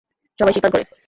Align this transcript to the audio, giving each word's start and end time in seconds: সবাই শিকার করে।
সবাই 0.39 0.53
শিকার 0.55 0.71
করে। 0.73 0.83